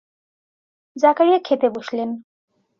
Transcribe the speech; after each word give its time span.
জাকারিয়া 0.95 1.39
খেতে 1.39 1.67
বসলেন। 1.69 2.09